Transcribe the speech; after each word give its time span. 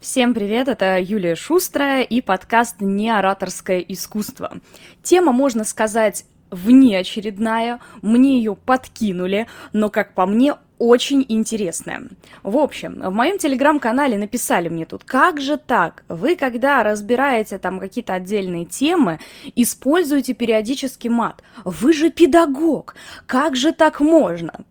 Всем 0.00 0.32
привет, 0.32 0.68
это 0.68 0.98
Юлия 0.98 1.34
Шустрая 1.34 2.02
и 2.02 2.22
подкаст 2.22 2.76
«Неораторское 2.80 3.80
искусство». 3.80 4.58
Тема, 5.02 5.32
можно 5.32 5.62
сказать, 5.62 6.24
внеочередная, 6.50 7.80
мне 8.00 8.38
ее 8.38 8.56
подкинули, 8.56 9.46
но, 9.74 9.90
как 9.90 10.14
по 10.14 10.24
мне, 10.24 10.54
очень 10.78 11.22
интересная. 11.28 12.04
В 12.42 12.56
общем, 12.56 12.94
в 12.94 13.12
моем 13.12 13.36
телеграм-канале 13.36 14.16
написали 14.16 14.70
мне 14.70 14.86
тут, 14.86 15.04
как 15.04 15.38
же 15.38 15.58
так? 15.58 16.02
Вы, 16.08 16.34
когда 16.34 16.82
разбираете 16.82 17.58
там 17.58 17.78
какие-то 17.78 18.14
отдельные 18.14 18.64
темы, 18.64 19.20
используете 19.54 20.32
периодически 20.32 21.08
мат. 21.08 21.42
Вы 21.62 21.92
же 21.92 22.08
педагог. 22.08 22.94
Как 23.26 23.54
же 23.54 23.72
так 23.72 24.00
можно? 24.00 24.64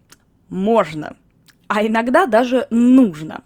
Можно. 0.50 1.16
А 1.68 1.86
иногда 1.86 2.26
даже 2.26 2.66
нужно. 2.72 3.44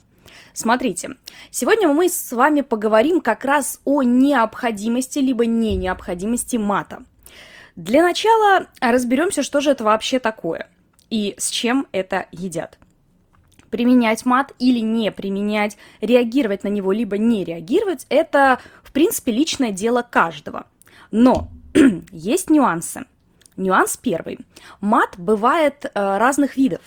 Смотрите, 0.54 1.18
сегодня 1.50 1.88
мы 1.88 2.10
с 2.10 2.32
вами 2.32 2.62
поговорим 2.62 3.22
как 3.22 3.44
раз 3.44 3.82
о 3.86 4.04
необходимости 4.04 5.18
либо 5.18 5.48
не 5.48 5.76
необходимости 5.76 6.58
мата. 6.58 7.04
Для 7.76 8.04
начала 8.04 8.68
разберемся, 8.80 9.42
что 9.42 9.62
же 9.62 9.72
это 9.72 9.84
вообще 9.84 10.20
такое 10.20 10.70
и 11.10 11.34
с 11.40 11.50
чем 11.50 11.88
это 11.92 12.28
едят. 12.32 12.78
Применять 13.72 14.26
мат 14.26 14.54
или 14.60 14.80
не 14.80 15.12
применять, 15.12 15.78
реагировать 16.02 16.64
на 16.64 16.68
него 16.68 16.92
либо 16.92 17.18
не 17.18 17.44
реагировать, 17.44 18.06
это, 18.10 18.60
в 18.84 18.92
принципе, 18.92 19.32
личное 19.32 19.72
дело 19.72 20.04
каждого. 20.08 20.68
Но 21.10 21.50
есть 22.12 22.52
нюансы. 22.52 23.06
Нюанс 23.58 23.98
первый. 23.98 24.40
Мат 24.82 25.16
бывает 25.18 25.86
э, 25.86 26.18
разных 26.18 26.58
видов 26.58 26.82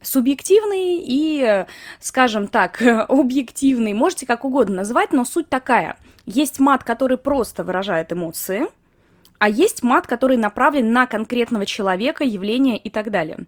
субъективный 0.00 1.02
и, 1.02 1.66
скажем 2.00 2.48
так, 2.48 2.82
объективный, 3.08 3.92
можете 3.92 4.26
как 4.26 4.44
угодно 4.44 4.76
назвать, 4.76 5.12
но 5.12 5.24
суть 5.24 5.48
такая. 5.48 5.96
Есть 6.26 6.60
мат, 6.60 6.84
который 6.84 7.16
просто 7.16 7.64
выражает 7.64 8.12
эмоции, 8.12 8.66
а 9.38 9.48
есть 9.48 9.82
мат, 9.82 10.06
который 10.06 10.36
направлен 10.36 10.92
на 10.92 11.06
конкретного 11.06 11.64
человека, 11.64 12.24
явление 12.24 12.76
и 12.76 12.90
так 12.90 13.10
далее. 13.10 13.46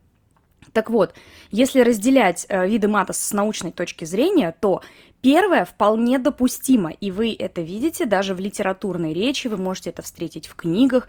Так 0.73 0.91
вот, 0.91 1.15
если 1.51 1.81
разделять 1.81 2.47
э, 2.49 2.69
виды 2.69 2.89
мата 2.89 3.13
с 3.13 3.33
научной 3.33 3.73
точки 3.73 4.05
зрения, 4.05 4.55
то 4.61 4.83
Первое 5.23 5.67
вполне 5.67 6.19
допустимо, 6.19 6.91
и 6.91 7.11
вы 7.11 7.37
это 7.39 7.61
видите 7.61 8.07
даже 8.07 8.35
в 8.35 8.41
литературной 8.41 9.13
речи, 9.13 9.49
вы 9.49 9.59
можете 9.59 9.91
это 9.91 10.01
встретить 10.01 10.47
в 10.47 10.55
книгах, 10.55 11.09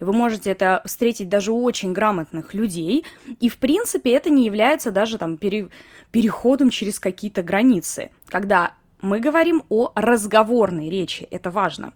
вы 0.00 0.12
можете 0.14 0.50
это 0.50 0.80
встретить 0.86 1.28
даже 1.28 1.52
у 1.52 1.62
очень 1.62 1.92
грамотных 1.92 2.54
людей, 2.54 3.04
и 3.38 3.50
в 3.50 3.58
принципе 3.58 4.12
это 4.12 4.30
не 4.30 4.46
является 4.46 4.90
даже 4.90 5.18
там 5.18 5.36
пере, 5.36 5.68
переходом 6.10 6.70
через 6.70 6.98
какие-то 6.98 7.42
границы, 7.42 8.10
когда 8.28 8.72
мы 9.02 9.20
говорим 9.20 9.62
о 9.68 9.92
разговорной 9.94 10.88
речи, 10.88 11.28
это 11.30 11.50
важно. 11.50 11.92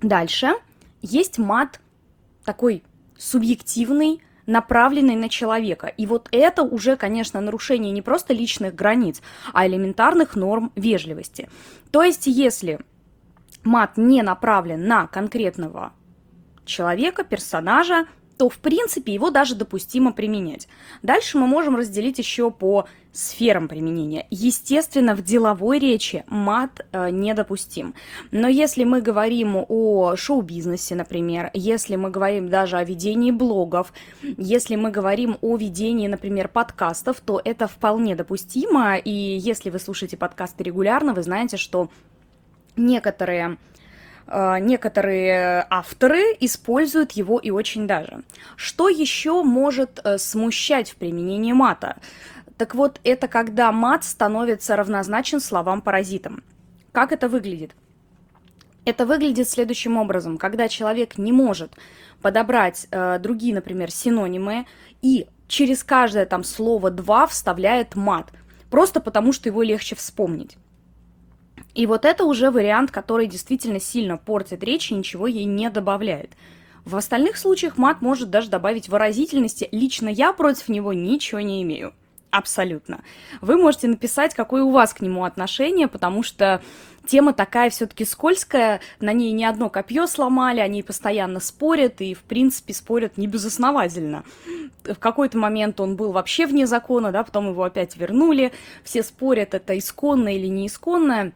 Дальше 0.00 0.52
есть 1.02 1.38
мат 1.38 1.80
такой 2.44 2.84
субъективный, 3.18 4.22
направленной 4.50 5.14
на 5.14 5.28
человека. 5.28 5.86
И 5.86 6.06
вот 6.06 6.28
это 6.32 6.62
уже, 6.62 6.96
конечно, 6.96 7.40
нарушение 7.40 7.92
не 7.92 8.02
просто 8.02 8.34
личных 8.34 8.74
границ, 8.74 9.22
а 9.52 9.66
элементарных 9.66 10.34
норм 10.34 10.72
вежливости. 10.74 11.48
То 11.90 12.02
есть, 12.02 12.26
если 12.26 12.80
мат 13.62 13.96
не 13.96 14.22
направлен 14.22 14.86
на 14.86 15.06
конкретного 15.06 15.92
человека, 16.64 17.24
персонажа, 17.24 18.06
то, 18.40 18.48
в 18.48 18.56
принципе, 18.56 19.12
его 19.12 19.28
даже 19.28 19.54
допустимо 19.54 20.14
применять. 20.14 20.66
Дальше 21.02 21.36
мы 21.36 21.46
можем 21.46 21.76
разделить 21.76 22.18
еще 22.18 22.50
по 22.50 22.86
сферам 23.12 23.68
применения. 23.68 24.26
Естественно, 24.30 25.14
в 25.14 25.22
деловой 25.22 25.78
речи 25.78 26.24
мат 26.26 26.86
э, 26.90 27.10
недопустим. 27.10 27.92
Но 28.30 28.48
если 28.48 28.84
мы 28.84 29.02
говорим 29.02 29.66
о 29.68 30.16
шоу-бизнесе, 30.16 30.94
например, 30.94 31.50
если 31.52 31.96
мы 31.96 32.08
говорим 32.08 32.48
даже 32.48 32.78
о 32.78 32.84
ведении 32.84 33.30
блогов, 33.30 33.92
если 34.22 34.74
мы 34.74 34.90
говорим 34.90 35.36
о 35.42 35.58
ведении, 35.58 36.08
например, 36.08 36.48
подкастов, 36.48 37.20
то 37.20 37.42
это 37.44 37.68
вполне 37.68 38.16
допустимо. 38.16 38.96
И 38.96 39.10
если 39.10 39.68
вы 39.68 39.78
слушаете 39.78 40.16
подкасты 40.16 40.64
регулярно, 40.64 41.12
вы 41.12 41.22
знаете, 41.22 41.58
что 41.58 41.90
некоторые 42.74 43.58
некоторые 44.60 45.66
авторы 45.70 46.36
используют 46.40 47.12
его 47.12 47.38
и 47.38 47.50
очень 47.50 47.86
даже. 47.86 48.22
Что 48.56 48.88
еще 48.88 49.42
может 49.42 50.00
э, 50.04 50.18
смущать 50.18 50.90
в 50.90 50.96
применении 50.96 51.52
мата? 51.52 51.96
Так 52.56 52.74
вот, 52.74 53.00
это 53.04 53.26
когда 53.26 53.72
мат 53.72 54.04
становится 54.04 54.76
равнозначен 54.76 55.40
словам-паразитам. 55.40 56.44
Как 56.92 57.12
это 57.12 57.28
выглядит? 57.28 57.72
Это 58.84 59.06
выглядит 59.06 59.48
следующим 59.48 59.96
образом, 59.96 60.38
когда 60.38 60.68
человек 60.68 61.18
не 61.18 61.32
может 61.32 61.72
подобрать 62.22 62.86
э, 62.90 63.18
другие, 63.18 63.54
например, 63.54 63.90
синонимы 63.90 64.66
и 65.02 65.26
через 65.48 65.82
каждое 65.82 66.26
там 66.26 66.44
слово 66.44 66.90
«два» 66.90 67.26
вставляет 67.26 67.96
мат, 67.96 68.30
просто 68.70 69.00
потому 69.00 69.32
что 69.32 69.48
его 69.48 69.62
легче 69.62 69.96
вспомнить. 69.96 70.56
И 71.74 71.86
вот 71.86 72.04
это 72.04 72.24
уже 72.24 72.50
вариант, 72.50 72.90
который 72.90 73.26
действительно 73.26 73.80
сильно 73.80 74.16
портит 74.16 74.62
речь 74.64 74.90
и 74.90 74.94
ничего 74.94 75.26
ей 75.26 75.44
не 75.44 75.70
добавляет. 75.70 76.32
В 76.84 76.96
остальных 76.96 77.36
случаях 77.36 77.78
мат 77.78 78.00
может 78.00 78.30
даже 78.30 78.48
добавить 78.48 78.88
выразительности. 78.88 79.68
Лично 79.70 80.08
я 80.08 80.32
против 80.32 80.68
него 80.68 80.92
ничего 80.92 81.40
не 81.40 81.62
имею. 81.62 81.92
Абсолютно. 82.30 83.02
Вы 83.40 83.56
можете 83.56 83.88
написать, 83.88 84.34
какое 84.34 84.62
у 84.62 84.70
вас 84.70 84.94
к 84.94 85.00
нему 85.00 85.24
отношение, 85.24 85.88
потому 85.88 86.22
что 86.22 86.62
тема 87.04 87.32
такая 87.32 87.70
все-таки 87.70 88.04
скользкая, 88.04 88.80
на 89.00 89.12
ней 89.12 89.32
не 89.32 89.44
одно 89.44 89.68
копье 89.68 90.06
сломали, 90.06 90.60
они 90.60 90.84
постоянно 90.84 91.40
спорят, 91.40 92.00
и, 92.00 92.14
в 92.14 92.22
принципе, 92.22 92.72
спорят 92.72 93.16
не 93.16 93.26
безосновательно. 93.26 94.22
В 94.84 94.94
какой-то 94.94 95.38
момент 95.38 95.80
он 95.80 95.96
был 95.96 96.12
вообще 96.12 96.46
вне 96.46 96.68
закона, 96.68 97.10
да, 97.10 97.24
потом 97.24 97.50
его 97.50 97.64
опять 97.64 97.96
вернули, 97.96 98.52
все 98.84 99.02
спорят, 99.02 99.54
это 99.54 99.76
исконное 99.76 100.34
или 100.34 100.46
не 100.46 100.68
исконное. 100.68 101.32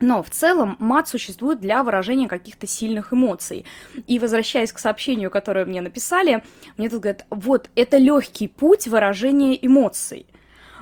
Но 0.00 0.22
в 0.22 0.30
целом 0.30 0.76
мат 0.78 1.08
существует 1.08 1.60
для 1.60 1.84
выражения 1.84 2.26
каких-то 2.26 2.66
сильных 2.66 3.12
эмоций. 3.12 3.66
И 4.06 4.18
возвращаясь 4.18 4.72
к 4.72 4.78
сообщению, 4.78 5.30
которое 5.30 5.66
мне 5.66 5.82
написали, 5.82 6.42
мне 6.78 6.88
тут 6.88 7.02
говорят, 7.02 7.26
вот, 7.28 7.68
это 7.74 7.98
легкий 7.98 8.48
путь 8.48 8.88
выражения 8.88 9.54
эмоций. 9.64 10.26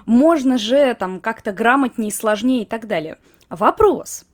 Можно 0.07 0.57
же 0.57 0.95
там 0.95 1.21
как-то 1.21 1.53
грамотнее, 1.53 2.13
сложнее 2.13 2.63
и 2.63 2.65
так 2.65 2.87
далее. 2.87 3.19
Вопрос, 3.51 4.25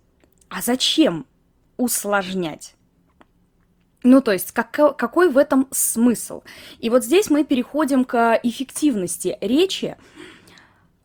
а 0.51 0.61
зачем 0.61 1.27
усложнять? 1.79 2.75
Ну, 4.03 4.21
то 4.21 4.33
есть, 4.33 4.53
как, 4.53 4.71
какой 4.71 5.31
в 5.31 5.39
этом 5.39 5.67
смысл? 5.71 6.43
И 6.79 6.91
вот 6.91 7.05
здесь 7.05 7.31
мы 7.31 7.43
переходим 7.43 8.05
к 8.05 8.39
эффективности 8.43 9.39
речи, 9.41 9.97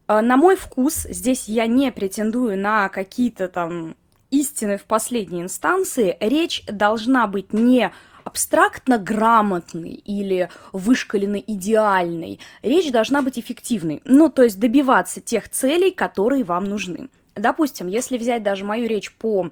на 0.10 0.38
мой 0.38 0.56
вкус, 0.56 1.06
здесь 1.10 1.48
я 1.48 1.68
не 1.68 1.92
претендую 1.92 2.58
на 2.58 2.90
какие-то 2.90 3.48
там 3.48 3.96
истины 4.32 4.78
в 4.78 4.84
последней 4.84 5.42
инстанции, 5.42 6.18
речь 6.20 6.64
должна 6.66 7.28
быть 7.28 7.54
не 7.54 7.92
абстрактно 8.24 8.98
грамотной 8.98 9.92
или 9.92 10.50
вышкаленной 10.74 11.44
идеальной. 11.46 12.40
Речь 12.64 12.92
должна 12.92 13.22
быть 13.22 13.38
эффективной. 13.38 14.02
Ну, 14.06 14.30
то 14.30 14.44
есть 14.44 14.60
добиваться 14.60 15.22
тех 15.22 15.48
целей, 15.50 15.92
которые 15.92 16.44
вам 16.44 16.66
нужны. 16.66 17.10
Допустим, 17.36 17.88
если 17.88 18.18
взять 18.18 18.44
даже 18.44 18.66
мою 18.66 18.88
речь 18.88 19.12
по 19.14 19.52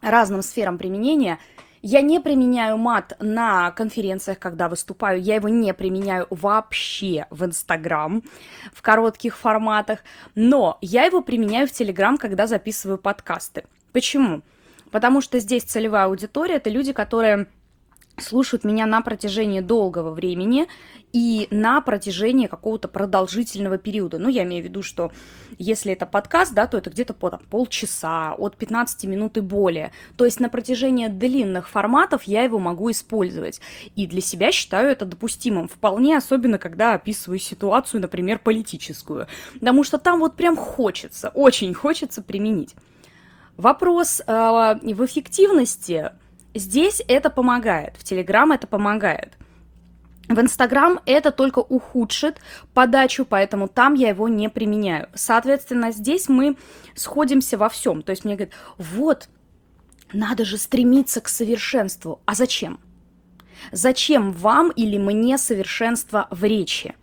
разным 0.00 0.42
сферам 0.42 0.78
применения– 0.78 1.38
я 1.82 2.02
не 2.02 2.20
применяю 2.20 2.76
мат 2.76 3.16
на 3.20 3.70
конференциях, 3.70 4.38
когда 4.38 4.68
выступаю. 4.68 5.20
Я 5.20 5.36
его 5.36 5.48
не 5.48 5.72
применяю 5.72 6.26
вообще 6.30 7.26
в 7.30 7.44
Инстаграм, 7.44 8.22
в 8.72 8.82
коротких 8.82 9.36
форматах. 9.36 10.00
Но 10.34 10.78
я 10.80 11.04
его 11.04 11.22
применяю 11.22 11.66
в 11.66 11.72
Телеграм, 11.72 12.18
когда 12.18 12.46
записываю 12.46 12.98
подкасты. 12.98 13.64
Почему? 13.92 14.42
Потому 14.90 15.20
что 15.20 15.38
здесь 15.38 15.62
целевая 15.62 16.06
аудитория– 16.06 16.54
это 16.56 16.68
люди, 16.68 16.92
которые 16.92 17.46
слушают 18.22 18.64
меня 18.64 18.86
на 18.86 19.00
протяжении 19.02 19.60
долгого 19.60 20.10
времени 20.10 20.66
и 21.12 21.48
на 21.50 21.80
протяжении 21.80 22.46
какого-то 22.46 22.88
продолжительного 22.88 23.78
периода. 23.78 24.18
Ну, 24.18 24.28
я 24.28 24.44
имею 24.44 24.62
в 24.62 24.66
виду, 24.66 24.82
что 24.82 25.12
если 25.58 25.92
это 25.92 26.06
подкаст, 26.06 26.54
да, 26.54 26.66
то 26.66 26.78
это 26.78 26.90
где-то 26.90 27.14
по 27.14 27.30
там, 27.30 27.40
полчаса, 27.50 28.34
от 28.34 28.56
15 28.56 29.04
минут 29.04 29.36
и 29.36 29.40
более. 29.40 29.92
То 30.16 30.24
есть 30.24 30.40
на 30.40 30.48
протяжении 30.48 31.08
длинных 31.08 31.68
форматов 31.68 32.24
я 32.24 32.44
его 32.44 32.58
могу 32.58 32.90
использовать. 32.90 33.60
И 33.96 34.06
для 34.06 34.20
себя 34.20 34.52
считаю 34.52 34.90
это 34.90 35.04
допустимым. 35.04 35.68
Вполне, 35.68 36.16
особенно 36.16 36.58
когда 36.58 36.94
описываю 36.94 37.38
ситуацию, 37.38 38.00
например, 38.00 38.38
политическую. 38.38 39.26
Потому 39.54 39.84
что 39.84 39.98
там 39.98 40.20
вот 40.20 40.36
прям 40.36 40.56
хочется, 40.56 41.30
очень 41.30 41.74
хочется 41.74 42.22
применить. 42.22 42.74
Вопрос 43.56 44.22
э, 44.26 44.32
в 44.32 45.04
эффективности 45.04 46.12
Здесь 46.54 47.02
это 47.06 47.30
помогает, 47.30 47.96
в 47.96 48.02
Telegram 48.02 48.52
это 48.54 48.66
помогает. 48.66 49.34
В 50.30 50.40
Инстаграм 50.40 51.00
это 51.06 51.32
только 51.32 51.58
ухудшит 51.58 52.40
подачу, 52.72 53.26
поэтому 53.28 53.66
там 53.66 53.94
я 53.94 54.10
его 54.10 54.28
не 54.28 54.48
применяю. 54.48 55.08
Соответственно, 55.12 55.90
здесь 55.90 56.28
мы 56.28 56.56
сходимся 56.94 57.58
во 57.58 57.68
всем. 57.68 58.02
То 58.02 58.10
есть 58.10 58.24
мне 58.24 58.36
говорят, 58.36 58.54
вот, 58.78 59.28
надо 60.12 60.44
же 60.44 60.56
стремиться 60.56 61.20
к 61.20 61.26
совершенству. 61.26 62.20
А 62.26 62.36
зачем? 62.36 62.78
Зачем 63.72 64.30
вам 64.30 64.70
или 64.70 64.98
мне 64.98 65.36
совершенство 65.36 66.28
в 66.30 66.44
речи? 66.44 66.94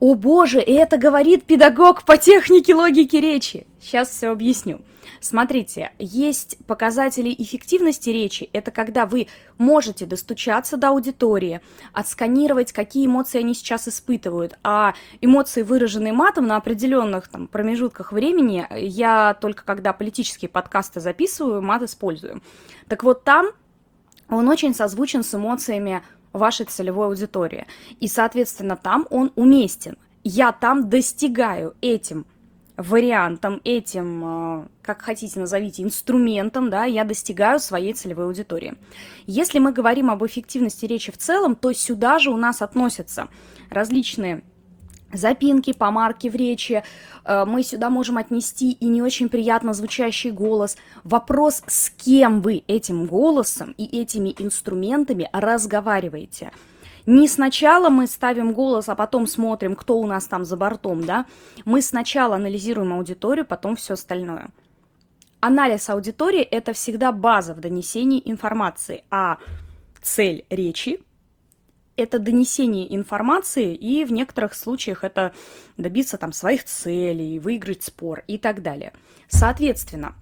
О 0.00 0.16
боже, 0.16 0.58
это 0.58 0.98
говорит 0.98 1.44
педагог 1.44 2.04
по 2.04 2.16
технике 2.16 2.74
логики 2.74 3.14
речи. 3.14 3.67
Сейчас 3.80 4.08
все 4.08 4.28
объясню. 4.28 4.80
Смотрите, 5.20 5.92
есть 5.98 6.58
показатели 6.66 7.34
эффективности 7.36 8.10
речи. 8.10 8.50
Это 8.52 8.70
когда 8.70 9.06
вы 9.06 9.28
можете 9.56 10.04
достучаться 10.04 10.76
до 10.76 10.88
аудитории, 10.88 11.60
отсканировать, 11.92 12.72
какие 12.72 13.06
эмоции 13.06 13.38
они 13.38 13.54
сейчас 13.54 13.88
испытывают. 13.88 14.58
А 14.62 14.94
эмоции, 15.20 15.62
выраженные 15.62 16.12
матом 16.12 16.46
на 16.46 16.56
определенных 16.56 17.28
там, 17.28 17.46
промежутках 17.46 18.12
времени, 18.12 18.66
я 18.76 19.34
только 19.40 19.64
когда 19.64 19.92
политические 19.92 20.48
подкасты 20.48 21.00
записываю, 21.00 21.62
мат 21.62 21.82
использую. 21.82 22.42
Так 22.88 23.04
вот 23.04 23.24
там 23.24 23.46
он 24.28 24.48
очень 24.48 24.74
созвучен 24.74 25.22
с 25.22 25.34
эмоциями 25.34 26.02
вашей 26.32 26.66
целевой 26.66 27.06
аудитории. 27.06 27.66
И, 28.00 28.08
соответственно, 28.08 28.76
там 28.76 29.06
он 29.10 29.32
уместен. 29.36 29.96
Я 30.24 30.52
там 30.52 30.90
достигаю 30.90 31.74
этим 31.80 32.26
вариантом, 32.78 33.60
этим, 33.64 34.62
э, 34.62 34.66
как 34.82 35.02
хотите 35.02 35.40
назовите, 35.40 35.82
инструментом, 35.82 36.70
да, 36.70 36.84
я 36.84 37.04
достигаю 37.04 37.58
своей 37.58 37.92
целевой 37.92 38.26
аудитории. 38.26 38.74
Если 39.26 39.58
мы 39.58 39.72
говорим 39.72 40.10
об 40.10 40.24
эффективности 40.24 40.86
речи 40.86 41.10
в 41.10 41.18
целом, 41.18 41.56
то 41.56 41.72
сюда 41.72 42.20
же 42.20 42.30
у 42.30 42.36
нас 42.36 42.62
относятся 42.62 43.28
различные 43.68 44.42
запинки, 45.12 45.72
помарки 45.72 46.28
в 46.28 46.36
речи, 46.36 46.84
э, 47.24 47.44
мы 47.44 47.64
сюда 47.64 47.90
можем 47.90 48.16
отнести 48.16 48.70
и 48.70 48.86
не 48.86 49.02
очень 49.02 49.28
приятно 49.28 49.72
звучащий 49.74 50.30
голос. 50.30 50.76
Вопрос, 51.02 51.64
с 51.66 51.90
кем 51.90 52.40
вы 52.40 52.62
этим 52.68 53.06
голосом 53.06 53.74
и 53.76 54.00
этими 54.00 54.34
инструментами 54.38 55.28
разговариваете. 55.32 56.52
Не 57.08 57.26
сначала 57.26 57.88
мы 57.88 58.06
ставим 58.06 58.52
голос, 58.52 58.90
а 58.90 58.94
потом 58.94 59.26
смотрим, 59.26 59.76
кто 59.76 59.98
у 59.98 60.06
нас 60.06 60.26
там 60.26 60.44
за 60.44 60.58
бортом, 60.58 61.06
да. 61.06 61.24
Мы 61.64 61.80
сначала 61.80 62.36
анализируем 62.36 62.92
аудиторию, 62.92 63.46
потом 63.46 63.76
все 63.76 63.94
остальное. 63.94 64.50
Анализ 65.40 65.88
аудитории– 65.88 66.42
это 66.42 66.74
всегда 66.74 67.10
база 67.10 67.54
в 67.54 67.60
донесении 67.60 68.20
информации, 68.22 69.04
а 69.10 69.38
цель 70.02 70.44
речи 70.50 71.00
это 71.96 72.18
донесение 72.18 72.94
информации, 72.94 73.74
и 73.74 74.04
в 74.04 74.12
некоторых 74.12 74.52
случаях 74.52 75.02
это 75.02 75.32
добиться 75.78 76.18
там 76.18 76.32
своих 76.32 76.64
целей, 76.64 77.38
выиграть 77.38 77.82
спор 77.82 78.22
и 78.26 78.36
так 78.36 78.62
далее. 78.62 78.92
Соответственно, 79.28 80.14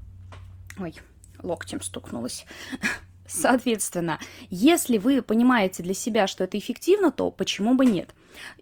ой, 0.78 0.94
локтем 1.42 1.82
стукнулась. 1.82 2.46
Соответственно, 3.28 4.18
если 4.50 4.98
вы 4.98 5.22
понимаете 5.22 5.82
для 5.82 5.94
себя, 5.94 6.26
что 6.26 6.44
это 6.44 6.58
эффективно, 6.58 7.10
то 7.10 7.30
почему 7.30 7.74
бы 7.74 7.86
нет? 7.86 8.10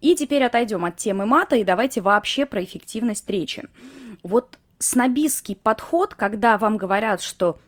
И 0.01 0.15
теперь 0.15 0.45
отойдем 0.45 0.85
от 0.85 0.97
темы 0.97 1.27
мата 1.27 1.57
и 1.57 1.65
давайте 1.65 2.01
вообще 2.01 2.47
про 2.47 2.63
эффективность 2.63 3.29
речи. 3.29 3.65
Вот 4.23 4.59
снобистский 4.79 5.57
подход, 5.57 6.15
когда 6.15 6.59
вам 6.59 6.77
говорят, 6.77 7.21
что 7.21 7.59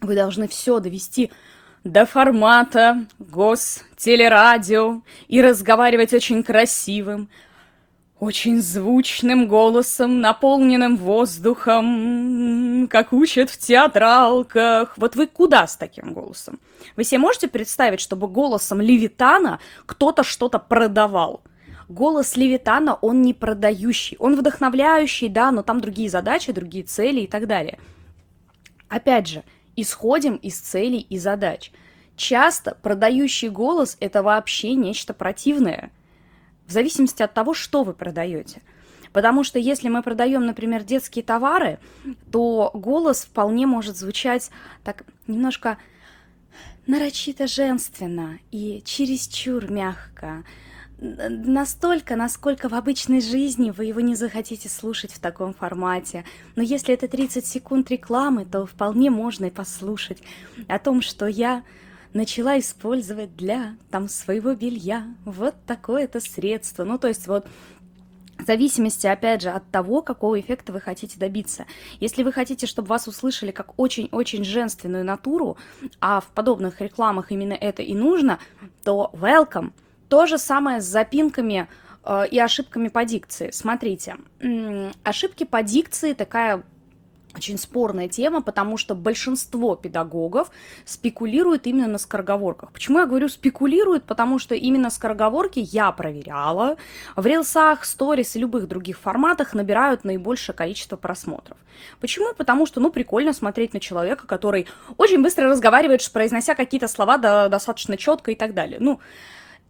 вы 0.00 0.14
должны 0.14 0.48
все 0.48 0.80
довести 0.80 1.30
до 1.84 2.04
формата 2.04 3.06
гостелерадио 3.18 5.02
и 5.28 5.40
разговаривать 5.40 6.12
очень 6.12 6.42
красивым, 6.42 7.28
очень 8.18 8.62
звучным 8.62 9.46
голосом, 9.46 10.20
наполненным 10.20 10.96
воздухом, 10.96 12.88
как 12.88 13.12
учат 13.12 13.50
в 13.50 13.58
театралках. 13.58 14.94
Вот 14.96 15.16
вы 15.16 15.26
куда 15.26 15.66
с 15.66 15.76
таким 15.76 16.14
голосом? 16.14 16.58
Вы 16.96 17.04
себе 17.04 17.18
можете 17.18 17.48
представить, 17.48 18.00
чтобы 18.00 18.26
голосом 18.28 18.80
Левитана 18.80 19.60
кто-то 19.84 20.22
что-то 20.22 20.58
продавал? 20.58 21.42
Голос 21.88 22.36
Левитана, 22.36 22.94
он 22.94 23.22
не 23.22 23.34
продающий, 23.34 24.16
он 24.18 24.34
вдохновляющий, 24.34 25.28
да, 25.28 25.52
но 25.52 25.62
там 25.62 25.80
другие 25.80 26.08
задачи, 26.08 26.52
другие 26.52 26.84
цели 26.84 27.20
и 27.20 27.26
так 27.26 27.46
далее. 27.46 27.78
Опять 28.88 29.28
же, 29.28 29.44
исходим 29.76 30.36
из 30.36 30.58
целей 30.58 31.00
и 31.00 31.18
задач. 31.18 31.70
Часто 32.16 32.76
продающий 32.82 33.50
голос– 33.50 33.96
это 34.00 34.22
вообще 34.22 34.72
нечто 34.72 35.12
противное, 35.12 35.90
в 36.66 36.72
зависимости 36.72 37.22
от 37.22 37.34
того, 37.34 37.54
что 37.54 37.84
вы 37.84 37.94
продаете. 37.94 38.62
Потому 39.12 39.44
что 39.44 39.58
если 39.58 39.88
мы 39.88 40.02
продаем, 40.02 40.44
например, 40.44 40.84
детские 40.84 41.24
товары, 41.24 41.78
то 42.30 42.70
голос 42.74 43.22
вполне 43.22 43.66
может 43.66 43.96
звучать 43.96 44.50
так 44.84 45.04
немножко 45.26 45.78
нарочито 46.86 47.46
женственно 47.46 48.38
и 48.50 48.82
чересчур 48.84 49.70
мягко, 49.70 50.44
настолько, 50.98 52.16
насколько 52.16 52.68
в 52.68 52.74
обычной 52.74 53.20
жизни 53.20 53.70
вы 53.70 53.86
его 53.86 54.00
не 54.00 54.14
захотите 54.14 54.68
слушать 54.68 55.12
в 55.12 55.18
таком 55.18 55.52
формате. 55.52 56.24
Но 56.54 56.62
если 56.62 56.94
это 56.94 57.08
30 57.08 57.46
секунд 57.46 57.90
рекламы, 57.90 58.44
то 58.46 58.66
вполне 58.66 59.10
можно 59.10 59.46
и 59.46 59.50
послушать 59.50 60.22
о 60.68 60.78
том, 60.78 61.02
что 61.02 61.26
я 61.26 61.62
начала 62.16 62.58
использовать 62.58 63.36
для 63.36 63.76
там 63.90 64.08
своего 64.08 64.54
белья 64.54 65.06
вот 65.24 65.54
такое-то 65.66 66.20
средство. 66.20 66.84
Ну, 66.84 66.98
то 66.98 67.08
есть 67.08 67.26
вот 67.26 67.46
в 68.38 68.44
зависимости, 68.44 69.06
опять 69.06 69.42
же, 69.42 69.50
от 69.50 69.70
того, 69.70 70.02
какого 70.02 70.38
эффекта 70.38 70.72
вы 70.72 70.80
хотите 70.80 71.18
добиться. 71.18 71.66
Если 72.00 72.22
вы 72.22 72.32
хотите, 72.32 72.66
чтобы 72.66 72.88
вас 72.88 73.08
услышали 73.08 73.50
как 73.50 73.78
очень-очень 73.78 74.44
женственную 74.44 75.04
натуру, 75.04 75.56
а 76.00 76.20
в 76.20 76.26
подобных 76.26 76.80
рекламах 76.80 77.32
именно 77.32 77.54
это 77.54 77.82
и 77.82 77.94
нужно, 77.94 78.38
то 78.82 79.10
welcome– 79.14 79.72
то 80.08 80.26
же 80.26 80.38
самое 80.38 80.80
с 80.80 80.84
запинками 80.84 81.68
э, 82.04 82.28
и 82.30 82.38
ошибками 82.38 82.88
по 82.88 83.04
дикции. 83.04 83.50
Смотрите, 83.52 84.16
ошибки 85.02 85.44
по 85.44 85.62
дикции 85.62 86.12
такая 86.12 86.62
очень 87.36 87.58
спорная 87.58 88.08
тема, 88.08 88.40
потому 88.42 88.76
что 88.76 88.94
большинство 88.94 89.76
педагогов 89.76 90.50
спекулируют 90.84 91.66
именно 91.66 91.86
на 91.86 91.98
скороговорках. 91.98 92.72
Почему 92.72 92.98
я 92.98 93.06
говорю 93.06 93.28
спекулируют? 93.28 94.04
Потому 94.04 94.38
что 94.38 94.54
именно 94.54 94.90
скороговорки 94.90 95.58
я 95.58 95.92
проверяла. 95.92 96.76
В 97.14 97.26
рилсах, 97.26 97.84
сторис 97.84 98.34
и 98.36 98.38
любых 98.38 98.66
других 98.68 98.98
форматах 98.98 99.54
набирают 99.54 100.04
наибольшее 100.04 100.56
количество 100.56 100.96
просмотров. 100.96 101.58
Почему? 102.00 102.32
Потому 102.34 102.66
что, 102.66 102.80
ну, 102.80 102.90
прикольно 102.90 103.32
смотреть 103.32 103.74
на 103.74 103.80
человека, 103.80 104.26
который 104.26 104.66
очень 104.96 105.22
быстро 105.22 105.48
разговаривает, 105.48 106.10
произнося 106.12 106.54
какие-то 106.54 106.88
слова 106.88 107.18
достаточно 107.18 107.96
четко 107.96 108.30
и 108.30 108.34
так 108.34 108.54
далее. 108.54 108.78
Ну, 108.80 109.00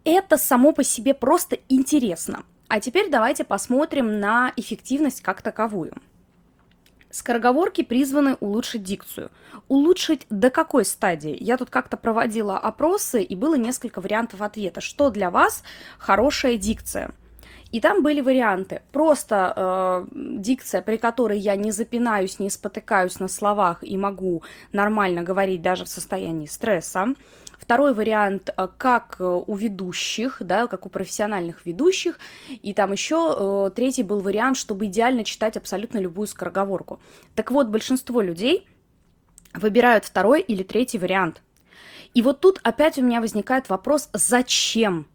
это 0.05 0.37
само 0.37 0.71
по 0.71 0.83
себе 0.83 1.13
просто 1.13 1.59
интересно. 1.67 2.43
А 2.69 2.79
теперь 2.79 3.09
давайте 3.09 3.43
посмотрим 3.43 4.19
на 4.19 4.53
эффективность 4.55 5.21
как 5.21 5.41
таковую. 5.41 5.93
Скороговорки 7.09 7.83
призваны 7.83 8.35
улучшить 8.39 8.83
дикцию. 8.83 9.31
Улучшить 9.67 10.25
до 10.29 10.49
какой 10.49 10.83
стадии? 10.83 11.37
Я 11.39 11.57
тут 11.57 11.69
как-то 11.69 11.95
проводила 11.95 12.57
опросы, 12.57 13.23
и 13.23 13.35
было 13.35 13.55
несколько 13.55 14.01
вариантов 14.01 14.41
ответа. 14.41 14.81
Что 14.81 15.09
для 15.09 15.31
вас 15.31 15.63
хорошая 15.97 16.57
дикция? 16.57 17.11
И 17.71 17.81
там 17.81 18.01
были 18.01 18.21
варианты. 18.21 18.81
Просто 18.91 19.53
э, 19.55 20.07
дикция, 20.13 20.81
при 20.81 20.97
которой 20.97 21.37
я 21.37 21.55
не 21.55 21.71
запинаюсь, 21.71 22.39
не 22.39 22.49
спотыкаюсь 22.49 23.19
на 23.19 23.27
словах 23.27 23.83
и 23.83 23.97
могу 23.97 24.43
нормально 24.71 25.21
говорить 25.23 25.61
даже 25.61 25.85
в 25.85 25.89
состоянии 25.89 26.45
стресса. 26.45 27.13
Второй 27.67 27.93
вариант, 27.93 28.49
э, 28.55 28.67
как 28.77 29.17
э, 29.19 29.25
у 29.25 29.53
ведущих, 29.53 30.37
да, 30.39 30.67
как 30.67 30.85
у 30.85 30.89
профессиональных 30.89 31.65
ведущих. 31.65 32.17
И 32.47 32.73
там 32.73 32.93
еще 32.93 33.35
э, 33.37 33.71
третий 33.75 34.03
был 34.03 34.21
вариант, 34.21 34.55
чтобы 34.55 34.85
идеально 34.85 35.25
читать 35.25 35.57
абсолютно 35.57 35.97
любую 35.97 36.27
скороговорку. 36.27 37.01
Так 37.35 37.51
вот, 37.51 37.67
большинство 37.67 38.21
людей 38.21 38.65
выбирают 39.53 40.05
второй 40.05 40.39
или 40.39 40.63
третий 40.63 40.97
вариант. 40.97 41.41
И 42.13 42.21
вот 42.21 42.39
тут 42.39 42.61
опять 42.63 42.97
у 42.97 43.01
меня 43.01 43.19
возникает 43.19 43.67
вопрос, 43.67 44.07
зачем? 44.13 45.05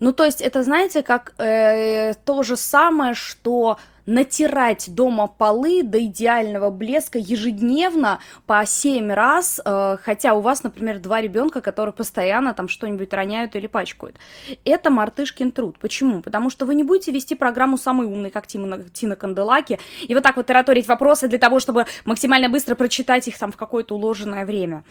Ну, 0.00 0.14
то 0.14 0.24
есть 0.24 0.40
это, 0.40 0.62
знаете, 0.62 1.02
как 1.02 1.34
э, 1.36 2.14
то 2.24 2.42
же 2.42 2.56
самое, 2.56 3.12
что 3.12 3.78
натирать 4.06 4.94
дома 4.94 5.26
полы 5.26 5.82
до 5.82 6.04
идеального 6.04 6.70
блеска 6.70 7.18
ежедневно 7.18 8.20
по 8.46 8.64
7 8.64 9.12
раз, 9.12 9.60
э, 9.64 9.96
хотя 10.02 10.34
у 10.34 10.40
вас, 10.40 10.62
например, 10.62 10.98
два 10.98 11.20
ребенка, 11.20 11.60
которые 11.60 11.92
постоянно 11.92 12.54
там 12.54 12.68
что-нибудь 12.68 13.12
роняют 13.12 13.56
или 13.56 13.66
пачкают. 13.66 14.16
Это 14.64 14.90
мартышкин 14.90 15.52
труд. 15.52 15.78
Почему? 15.78 16.22
Потому 16.22 16.50
что 16.50 16.66
вы 16.66 16.74
не 16.74 16.84
будете 16.84 17.12
вести 17.12 17.34
программу 17.34 17.78
«Самый 17.78 18.06
умный», 18.06 18.30
как 18.30 18.46
Тима, 18.46 18.78
Тина 18.92 19.16
Канделаки, 19.16 19.78
и 20.02 20.14
вот 20.14 20.22
так 20.22 20.36
вот 20.36 20.46
тараторить 20.46 20.88
вопросы 20.88 21.28
для 21.28 21.38
того, 21.38 21.60
чтобы 21.60 21.86
максимально 22.04 22.48
быстро 22.48 22.74
прочитать 22.74 23.28
их 23.28 23.38
там 23.38 23.52
в 23.52 23.56
какое-то 23.56 23.94
уложенное 23.94 24.44
время. 24.44 24.84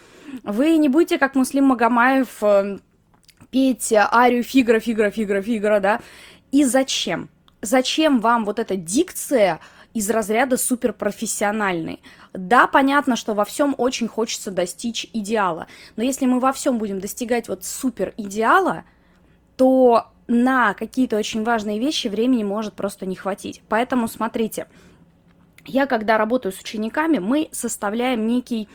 Вы 0.44 0.78
не 0.78 0.90
будете, 0.90 1.18
как 1.18 1.36
Муслим 1.36 1.66
Магомаев, 1.66 2.42
э, 2.42 2.80
петь 3.52 3.94
арию 3.94 4.44
Фигра, 4.44 4.80
Фигра, 4.80 5.12
Фигра, 5.12 5.42
Фигра, 5.42 5.80
да? 5.80 6.00
И 6.52 6.64
зачем? 6.64 7.30
Зачем 7.64 8.20
вам 8.20 8.44
вот 8.44 8.60
эта 8.60 8.76
дикция 8.76 9.62
из 9.94 10.10
разряда 10.10 10.58
суперпрофессиональной? 10.58 12.02
Да, 12.34 12.68
понятно, 12.68 13.16
что 13.16 13.34
во 13.34 13.46
всем 13.46 13.74
очень 13.78 14.10
хочется 14.10 14.52
достичь 14.52 15.10
идеала, 15.14 15.68
но 15.96 16.04
если 16.04 16.26
мы 16.26 16.42
во 16.42 16.52
всем 16.52 16.78
будем 16.78 17.00
достигать 17.00 17.48
вот 17.48 17.64
супер 17.64 18.14
идеала, 18.18 18.84
то 19.56 20.08
на 20.28 20.74
какие-то 20.74 21.16
очень 21.16 21.46
важные 21.46 21.80
вещи 21.80 22.10
времени 22.10 22.44
может 22.44 22.74
просто 22.74 23.06
не 23.06 23.16
хватить. 23.16 23.62
Поэтому 23.70 24.10
смотрите, 24.10 24.68
я 25.66 25.86
когда 25.86 26.18
работаю 26.18 26.52
с 26.52 26.60
учениками, 26.60 27.20
мы 27.20 27.48
составляем 27.54 28.28
некий 28.28 28.68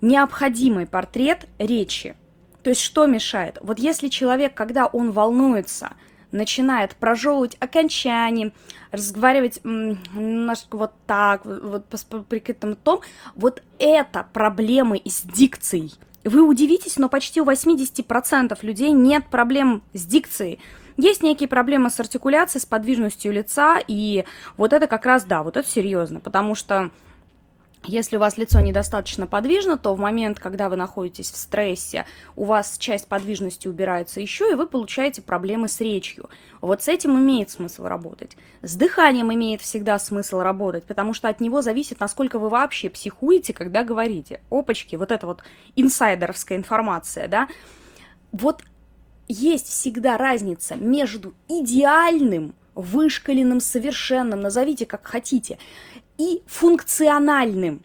необходимый 0.00 0.86
портрет 0.86 1.46
речи. 1.58 2.16
То 2.64 2.70
есть 2.70 2.80
что 2.80 3.06
мешает? 3.06 3.58
Вот 3.62 3.78
если 3.78 4.08
человек, 4.08 4.52
когда 4.54 4.86
он 4.86 5.12
волнуется, 5.12 5.92
начинает 6.32 6.96
прожевывать 6.96 7.56
окончание, 7.60 8.52
разговаривать 8.92 9.60
немножко 9.64 10.76
вот 10.76 10.92
так, 11.06 11.44
вот 11.44 11.84
при 12.28 12.38
этом 12.46 12.76
том, 12.76 13.00
вот 13.34 13.62
это 13.78 14.26
проблемы 14.32 15.00
с 15.04 15.22
дикцией. 15.22 15.94
Вы 16.24 16.42
удивитесь, 16.42 16.98
но 16.98 17.08
почти 17.08 17.40
у 17.40 17.46
80% 17.46 18.58
людей 18.62 18.92
нет 18.92 19.26
проблем 19.26 19.82
с 19.94 20.04
дикцией. 20.04 20.60
Есть 20.96 21.22
некие 21.22 21.48
проблемы 21.48 21.88
с 21.88 21.98
артикуляцией, 21.98 22.60
с 22.60 22.66
подвижностью 22.66 23.32
лица, 23.32 23.78
и 23.86 24.24
вот 24.58 24.74
это 24.74 24.86
как 24.86 25.06
раз, 25.06 25.24
да, 25.24 25.42
вот 25.42 25.56
это 25.56 25.66
серьезно, 25.66 26.20
потому 26.20 26.54
что 26.54 26.90
если 27.84 28.16
у 28.16 28.20
вас 28.20 28.36
лицо 28.36 28.60
недостаточно 28.60 29.26
подвижно, 29.26 29.78
то 29.78 29.94
в 29.94 29.98
момент, 29.98 30.38
когда 30.38 30.68
вы 30.68 30.76
находитесь 30.76 31.30
в 31.30 31.36
стрессе, 31.36 32.04
у 32.36 32.44
вас 32.44 32.76
часть 32.78 33.08
подвижности 33.08 33.68
убирается 33.68 34.20
еще, 34.20 34.50
и 34.50 34.54
вы 34.54 34.66
получаете 34.66 35.22
проблемы 35.22 35.66
с 35.66 35.80
речью. 35.80 36.28
Вот 36.60 36.82
с 36.82 36.88
этим 36.88 37.18
имеет 37.18 37.50
смысл 37.50 37.84
работать. 37.84 38.36
С 38.60 38.76
дыханием 38.76 39.32
имеет 39.32 39.62
всегда 39.62 39.98
смысл 39.98 40.40
работать, 40.40 40.84
потому 40.84 41.14
что 41.14 41.28
от 41.28 41.40
него 41.40 41.62
зависит, 41.62 42.00
насколько 42.00 42.38
вы 42.38 42.50
вообще 42.50 42.90
психуете, 42.90 43.54
когда 43.54 43.82
говорите. 43.82 44.42
Опачки, 44.50 44.96
вот 44.96 45.10
это 45.10 45.26
вот 45.26 45.42
инсайдеровская 45.74 46.58
информация, 46.58 47.28
да. 47.28 47.48
Вот 48.30 48.62
есть 49.26 49.68
всегда 49.68 50.18
разница 50.18 50.74
между 50.76 51.34
идеальным, 51.48 52.54
вышкаленным, 52.74 53.60
совершенным, 53.60 54.40
назовите 54.40 54.86
как 54.86 55.06
хотите, 55.06 55.58
и 56.20 56.42
функциональным. 56.46 57.80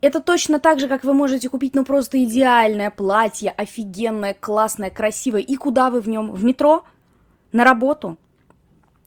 Это 0.00 0.20
точно 0.20 0.58
так 0.58 0.80
же, 0.80 0.88
как 0.88 1.04
вы 1.04 1.14
можете 1.14 1.48
купить, 1.48 1.74
ну, 1.76 1.84
просто 1.84 2.22
идеальное 2.24 2.90
платье, 2.90 3.50
офигенное, 3.50 4.34
классное, 4.34 4.90
красивое. 4.90 5.40
И 5.40 5.54
куда 5.54 5.88
вы 5.88 6.00
в 6.00 6.08
нем? 6.08 6.32
В 6.32 6.44
метро? 6.44 6.84
На 7.52 7.62
работу? 7.62 8.18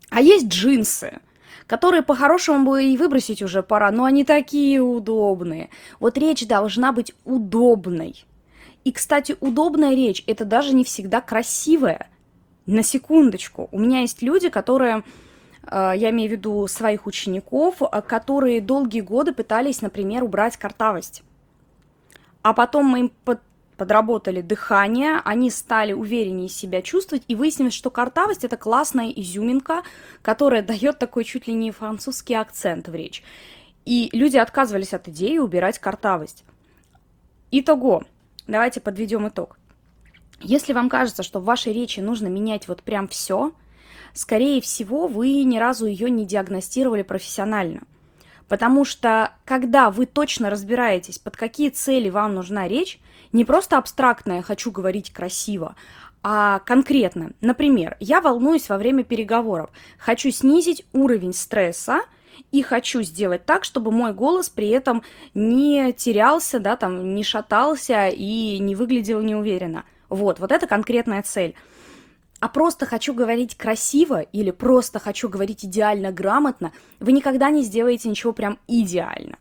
А 0.09 0.21
есть 0.21 0.47
джинсы, 0.47 1.19
которые 1.67 2.03
по-хорошему 2.03 2.65
бы 2.65 2.85
и 2.85 2.95
выбросить 2.95 3.41
уже 3.41 3.61
пора, 3.63 3.91
но 3.91 4.05
они 4.05 4.23
такие 4.23 4.81
удобные. 4.81 5.69
Вот 5.99 6.17
речь 6.17 6.47
должна 6.47 6.93
быть 6.93 7.13
удобной. 7.25 8.25
И, 8.85 8.93
кстати, 8.93 9.35
удобная 9.41 9.93
речь– 9.93 10.23
это 10.27 10.45
даже 10.45 10.73
не 10.73 10.85
всегда 10.85 11.19
красивая. 11.19 12.09
На 12.65 12.83
секундочку. 12.83 13.67
У 13.71 13.79
меня 13.79 14.01
есть 14.01 14.21
люди, 14.21 14.49
которые 14.49 15.03
я 15.71 16.09
имею 16.11 16.29
в 16.29 16.31
виду 16.31 16.67
своих 16.67 17.05
учеников, 17.05 17.81
э, 17.81 18.01
которые 18.01 18.61
долгие 18.61 19.01
годы 19.01 19.33
пытались, 19.33 19.81
например, 19.81 20.23
убрать 20.23 20.57
картавость. 20.57 21.23
А 22.41 22.53
потом 22.53 22.85
мы 22.85 22.99
им 23.01 23.11
под, 23.25 23.41
подработали 23.75 24.41
дыхание, 24.41 25.21
они 25.25 25.49
стали 25.49 25.93
увереннее 25.93 26.47
себя 26.47 26.81
чувствовать, 26.81 27.23
и 27.27 27.35
выяснилось, 27.35 27.73
что 27.73 27.89
картавость– 27.89 28.43
это 28.45 28.55
классная 28.55 29.09
изюминка, 29.09 29.83
которая 30.21 30.61
дает 30.61 30.99
такой 30.99 31.25
чуть 31.25 31.47
ли 31.47 31.53
не 31.53 31.71
французский 31.71 32.35
акцент 32.35 32.87
в 32.87 32.95
речь. 32.95 33.23
И 33.85 34.09
люди 34.13 34.37
отказывались 34.37 34.93
от 34.93 35.07
идеи 35.09 35.37
убирать 35.37 35.79
картавость. 35.79 36.43
Итого, 37.51 38.03
давайте 38.47 38.79
подведем 38.79 39.27
итог. 39.27 39.57
Если 40.39 40.73
вам 40.73 40.89
кажется, 40.89 41.23
что 41.23 41.39
в 41.39 41.45
вашей 41.45 41.73
речи 41.73 41.99
нужно 41.99 42.27
менять 42.27 42.67
вот 42.67 42.83
прям 42.83 43.07
все– 43.09 43.51
скорее 44.17 44.61
всего, 44.61 45.07
вы 45.07 45.43
ни 45.43 45.57
разу 45.57 45.85
ее 45.85 46.09
не 46.09 46.25
диагностировали 46.25 47.03
профессионально. 47.03 47.81
Потому 48.47 48.83
что, 48.83 49.33
когда 49.45 49.91
вы 49.91 50.05
точно 50.05 50.49
разбираетесь, 50.49 51.19
под 51.19 51.37
какие 51.37 51.69
цели 51.69 52.09
вам 52.09 52.33
нужна 52.33 52.67
речь, 52.67 52.99
не 53.31 53.45
просто 53.45 53.77
абстрактная 53.77 54.41
«хочу 54.41 54.71
говорить 54.71 55.11
красиво», 55.11 55.75
а 56.23 56.59
конкретно. 56.59 57.31
Например, 57.41 57.95
я 57.99 58.21
волнуюсь 58.21 58.69
во 58.69 58.77
время 58.77 59.03
переговоров, 59.03 59.69
хочу 59.97 60.31
снизить 60.31 60.85
уровень 60.93 61.33
стресса, 61.33 62.01
и 62.51 62.61
хочу 62.61 63.01
сделать 63.01 63.45
так, 63.45 63.63
чтобы 63.63 63.91
мой 63.91 64.13
голос 64.13 64.49
при 64.49 64.69
этом 64.69 65.03
не 65.33 65.91
терялся, 65.91 66.59
да, 66.59 66.75
там, 66.75 67.15
не 67.15 67.23
шатался 67.23 68.09
и 68.09 68.59
не 68.59 68.75
выглядел 68.75 69.21
неуверенно. 69.21 69.85
Вот, 70.09 70.39
вот 70.39 70.51
это 70.51 70.67
конкретная 70.67 71.23
цель 71.23 71.55
а 72.39 72.47
просто 72.47 72.85
хочу 72.85 73.13
говорить 73.13 73.55
красиво 73.55 74.21
или 74.21 74.51
просто 74.51 74.99
хочу 74.99 75.29
говорить 75.29 75.65
идеально 75.65 76.11
грамотно, 76.11 76.71
вы 76.99 77.11
никогда 77.11 77.49
не 77.49 77.63
сделаете 77.63 78.09
ничего 78.09 78.33
прям 78.33 78.59
идеально. 78.67 79.37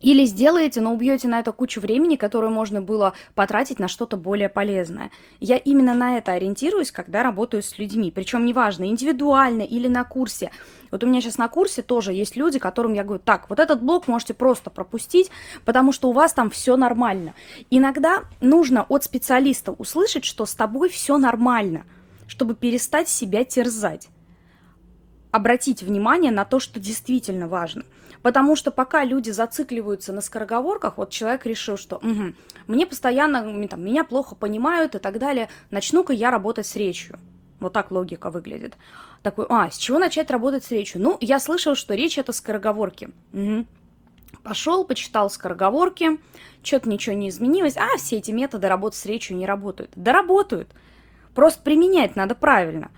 Или 0.00 0.26
сделаете, 0.26 0.80
но 0.80 0.94
убьете 0.94 1.26
на 1.26 1.40
это 1.40 1.50
кучу 1.50 1.80
времени, 1.80 2.14
которое 2.14 2.50
можно 2.50 2.80
было 2.80 3.14
потратить 3.34 3.80
на 3.80 3.88
что-то 3.88 4.16
более 4.16 4.48
полезное. 4.48 5.10
Я 5.40 5.56
именно 5.56 5.92
на 5.92 6.18
это 6.18 6.32
ориентируюсь, 6.32 6.92
когда 6.92 7.24
работаю 7.24 7.64
с 7.64 7.78
людьми. 7.78 8.12
Причем 8.12 8.46
неважно, 8.46 8.84
индивидуально 8.84 9.62
или 9.62 9.88
на 9.88 10.04
курсе. 10.04 10.52
Вот 10.92 11.02
у 11.02 11.06
меня 11.06 11.20
сейчас 11.20 11.36
на 11.36 11.48
курсе 11.48 11.82
тоже 11.82 12.12
есть 12.12 12.36
люди, 12.36 12.60
которым 12.60 12.92
я 12.92 13.02
говорю, 13.02 13.20
так, 13.24 13.50
вот 13.50 13.58
этот 13.58 13.82
блок 13.82 14.06
можете 14.06 14.34
просто 14.34 14.70
пропустить, 14.70 15.30
потому 15.64 15.90
что 15.92 16.08
у 16.08 16.12
вас 16.12 16.32
там 16.32 16.48
все 16.48 16.76
нормально. 16.76 17.34
Иногда 17.68 18.22
нужно 18.40 18.84
от 18.88 19.02
специалиста 19.02 19.72
услышать, 19.72 20.24
что 20.24 20.46
с 20.46 20.54
тобой 20.54 20.90
все 20.90 21.18
нормально, 21.18 21.84
чтобы 22.28 22.54
перестать 22.54 23.08
себя 23.08 23.44
терзать. 23.44 24.08
Обратить 25.32 25.82
внимание 25.82 26.30
на 26.30 26.44
то, 26.44 26.60
что 26.60 26.78
действительно 26.78 27.48
важно– 27.48 27.82
Потому 28.22 28.56
что 28.56 28.70
пока 28.70 29.04
люди 29.04 29.30
зацикливаются 29.30 30.12
на 30.12 30.20
скороговорках, 30.20 30.96
вот 30.96 31.10
человек 31.10 31.46
решил, 31.46 31.76
что 31.76 31.96
угу, 31.96 32.34
мне 32.66 32.86
постоянно, 32.86 33.68
там, 33.68 33.84
меня 33.84 34.04
плохо 34.04 34.34
понимают 34.34 34.94
и 34.94 34.98
так 34.98 35.18
далее, 35.18 35.48
начну-ка 35.70 36.12
я 36.12 36.30
работать 36.30 36.66
с 36.66 36.76
речью. 36.76 37.18
Вот 37.60 37.72
так 37.72 37.90
логика 37.90 38.30
выглядит. 38.30 38.76
Такой, 39.22 39.46
а, 39.48 39.70
с 39.70 39.76
чего 39.76 39.98
начать 39.98 40.30
работать 40.30 40.64
с 40.64 40.70
речью? 40.70 41.00
Ну, 41.00 41.16
я 41.20 41.40
слышал, 41.40 41.74
что 41.74 41.94
речь 41.94 42.18
это 42.18 42.32
скороговорки. 42.32 43.10
Угу. 43.32 43.66
Пошел, 44.44 44.84
почитал 44.84 45.28
скороговорки, 45.28 46.20
что-то 46.62 46.88
ничего 46.88 47.16
не 47.16 47.28
изменилось. 47.28 47.76
А, 47.76 47.96
все 47.96 48.18
эти 48.18 48.30
методы 48.30 48.68
работы 48.68 48.96
с 48.96 49.06
речью 49.06 49.36
не 49.36 49.46
работают. 49.46 49.90
Да 49.96 50.12
работают. 50.12 50.68
Просто 51.34 51.62
применять 51.62 52.14
надо 52.14 52.34
правильно. 52.34 52.90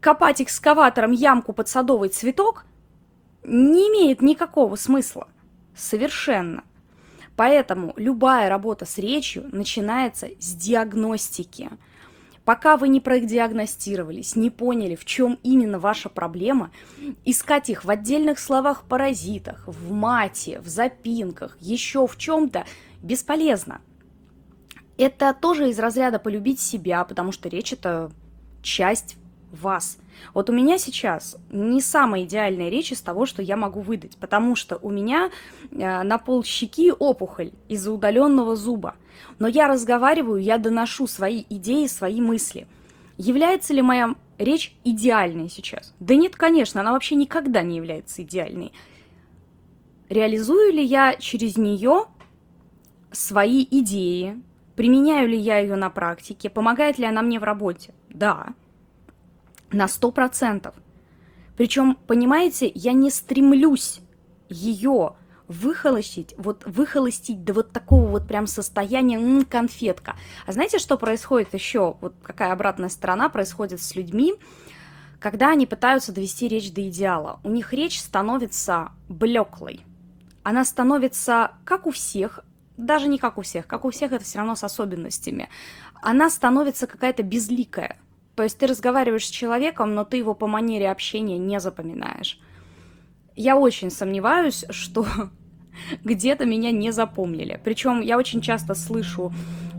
Копать 0.00 0.42
экскаватором 0.42 1.12
ямку 1.12 1.52
под 1.52 1.68
садовый 1.68 2.10
цветок– 2.10 2.64
не 3.46 3.88
имеет 3.88 4.20
никакого 4.22 4.76
смысла. 4.76 5.28
Совершенно. 5.74 6.64
Поэтому 7.36 7.92
любая 7.96 8.48
работа 8.48 8.86
с 8.86 8.98
речью 8.98 9.48
начинается 9.52 10.28
с 10.40 10.54
диагностики. 10.54 11.70
Пока 12.44 12.76
вы 12.76 12.88
не 12.88 13.00
продиагностировались, 13.00 14.36
не 14.36 14.50
поняли, 14.50 14.94
в 14.94 15.04
чем 15.04 15.38
именно 15.42 15.78
ваша 15.78 16.08
проблема, 16.08 16.70
искать 17.24 17.68
их 17.70 17.84
в 17.84 17.90
отдельных 17.90 18.38
словах-паразитах, 18.38 19.64
в 19.66 19.92
мате, 19.92 20.60
в 20.60 20.68
запинках, 20.68 21.56
еще 21.60 22.06
в 22.06 22.16
чем-то 22.16 22.64
бесполезно. 23.02 23.80
Это 24.96 25.34
тоже 25.34 25.68
из 25.70 25.78
разряда 25.78 26.18
полюбить 26.18 26.60
себя, 26.60 27.04
потому 27.04 27.32
что 27.32 27.48
речь 27.48 27.72
это 27.72 28.10
часть 28.62 29.16
вас. 29.56 29.98
Вот 30.34 30.50
у 30.50 30.52
меня 30.52 30.78
сейчас 30.78 31.36
не 31.50 31.80
самая 31.80 32.24
идеальная 32.24 32.68
речь 32.68 32.92
из 32.92 33.00
того, 33.00 33.26
что 33.26 33.42
я 33.42 33.56
могу 33.56 33.80
выдать, 33.80 34.16
потому 34.18 34.56
что 34.56 34.78
у 34.82 34.90
меня 34.90 35.30
э, 35.70 36.02
на 36.02 36.18
пол 36.18 36.44
щеки 36.44 36.92
опухоль 36.92 37.52
из-за 37.68 37.92
удаленного 37.92 38.56
зуба. 38.56 38.94
Но 39.38 39.48
я 39.48 39.68
разговариваю, 39.68 40.40
я 40.42 40.58
доношу 40.58 41.06
свои 41.06 41.44
идеи, 41.48 41.86
свои 41.86 42.20
мысли. 42.20 42.66
Является 43.18 43.72
ли 43.72 43.82
моя 43.82 44.14
речь 44.38 44.76
идеальной 44.84 45.48
сейчас? 45.48 45.94
Да 46.00 46.14
нет, 46.14 46.36
конечно, 46.36 46.80
она 46.80 46.92
вообще 46.92 47.14
никогда 47.14 47.62
не 47.62 47.76
является 47.76 48.22
идеальной. 48.22 48.72
Реализую 50.08 50.72
ли 50.72 50.84
я 50.84 51.16
через 51.16 51.56
нее 51.56 52.04
свои 53.10 53.66
идеи? 53.70 54.40
Применяю 54.76 55.28
ли 55.28 55.38
я 55.38 55.58
ее 55.58 55.76
на 55.76 55.88
практике? 55.88 56.50
Помогает 56.50 56.98
ли 56.98 57.06
она 57.06 57.22
мне 57.22 57.40
в 57.40 57.44
работе? 57.44 57.94
Да 58.10 58.54
на 59.72 59.86
100%. 59.86 60.72
Причем, 61.56 61.96
понимаете, 62.06 62.70
я 62.74 62.92
не 62.92 63.10
стремлюсь 63.10 64.00
ее 64.48 65.14
выхолостить, 65.48 66.34
вот 66.38 66.64
выхолостить 66.66 67.44
до 67.44 67.52
вот 67.54 67.70
такого 67.70 68.06
вот 68.06 68.26
прям 68.26 68.46
состояния 68.46 69.16
м, 69.16 69.44
конфетка. 69.44 70.16
А 70.44 70.52
знаете, 70.52 70.78
что 70.78 70.96
происходит 70.98 71.54
еще? 71.54 71.96
Вот 72.00 72.14
какая 72.22 72.52
обратная 72.52 72.88
сторона 72.88 73.28
происходит 73.28 73.80
с 73.80 73.94
людьми, 73.94 74.34
когда 75.20 75.50
они 75.50 75.66
пытаются 75.66 76.12
довести 76.12 76.48
речь 76.48 76.72
до 76.72 76.88
идеала. 76.88 77.40
У 77.44 77.50
них 77.50 77.72
речь 77.72 78.00
становится 78.00 78.90
блеклой. 79.08 79.84
Она 80.42 80.64
становится, 80.64 81.52
как 81.64 81.86
у 81.86 81.90
всех, 81.90 82.40
даже 82.76 83.08
не 83.08 83.18
как 83.18 83.38
у 83.38 83.42
всех, 83.42 83.66
как 83.66 83.84
у 83.84 83.90
всех 83.90 84.12
это 84.12 84.24
все 84.24 84.38
равно 84.38 84.54
с 84.54 84.64
особенностями. 84.64 85.48
Она 86.02 86.28
становится 86.30 86.86
какая-то 86.86 87.22
безликая. 87.22 87.96
То 88.36 88.42
есть 88.42 88.58
ты 88.58 88.66
разговариваешь 88.66 89.26
с 89.26 89.30
человеком, 89.30 89.94
но 89.94 90.04
ты 90.04 90.18
его 90.18 90.34
по 90.34 90.46
манере 90.46 90.90
общения 90.90 91.38
не 91.38 91.58
запоминаешь. 91.58 92.38
Я 93.34 93.56
очень 93.56 93.90
сомневаюсь, 93.90 94.64
что 94.70 95.06
где-то 96.04 96.44
меня 96.44 96.70
не 96.70 96.90
запомнили. 96.90 97.58
Причем 97.64 98.00
я 98.00 98.18
очень 98.18 98.42
часто 98.42 98.74
слышу 98.74 99.32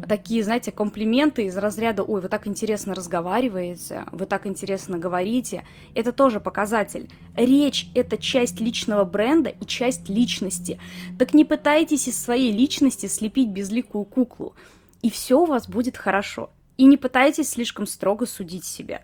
такие, 0.07 0.43
знаете, 0.43 0.71
комплименты 0.71 1.45
из 1.45 1.57
разряда 1.57 2.01
«Ой, 2.01 2.21
вы 2.21 2.29
так 2.29 2.47
интересно 2.47 2.95
разговариваете, 2.95 4.05
вы 4.11 4.25
так 4.25 4.47
интересно 4.47 4.97
говорите». 4.97 5.63
Это 5.93 6.11
тоже 6.11 6.39
показатель. 6.39 7.11
Речь– 7.35 7.89
это 7.95 8.17
часть 8.17 8.59
личного 8.59 9.03
бренда 9.03 9.49
и 9.49 9.65
часть 9.65 10.09
личности. 10.09 10.79
Так 11.19 11.33
не 11.33 11.45
пытайтесь 11.45 12.07
из 12.07 12.19
своей 12.19 12.51
личности 12.51 13.05
слепить 13.05 13.49
безликую 13.49 14.05
куклу, 14.05 14.55
и 15.03 15.11
все 15.11 15.39
у 15.39 15.45
вас 15.45 15.67
будет 15.69 15.97
хорошо. 15.97 16.49
И 16.77 16.85
не 16.85 16.95
пытайтесь 16.97 17.49
слишком 17.49 17.87
строго 17.87 18.25
судить 18.25 18.63
себя. 18.63 19.03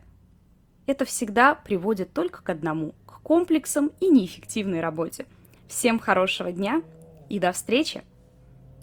Это 0.86 1.06
всегда 1.06 1.56
приводит 1.56 2.13
только 2.13 2.44
к 2.44 2.50
одному– 2.50 2.94
к 3.06 3.22
комплексам 3.22 3.92
и 4.00 4.10
неэффективной 4.10 4.80
работе. 4.82 5.25
Всем 5.68 6.00
хорошего 6.00 6.51
дня 6.51 6.84
и 7.30 7.39
до 7.39 7.51
встречи! 7.51 8.03